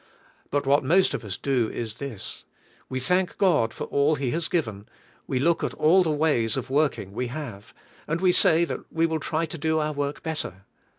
But 0.49 0.65
what 0.65 0.83
most 0.83 1.13
of 1.13 1.23
us 1.23 1.37
do 1.37 1.69
is 1.69 1.99
this: 1.99 2.43
we 2.89 2.99
thank 2.99 3.37
God 3.37 3.71
for 3.71 3.83
all 3.83 4.15
He 4.15 4.31
has 4.31 4.47
given, 4.47 4.89
we 5.27 5.37
look 5.37 5.63
at 5.63 5.75
all 5.75 6.01
the 6.01 6.09
ways 6.09 6.57
of 6.57 6.69
w^orking 6.69 7.11
we 7.11 7.27
have, 7.27 7.71
and 8.07 8.19
we 8.19 8.31
say 8.31 8.65
that 8.65 8.91
we 8.91 9.05
will 9.05 9.19
try 9.19 9.45
to 9.45 9.59
do 9.59 9.77
our 9.77 9.93
work 9.93 10.23
better. 10.23 10.65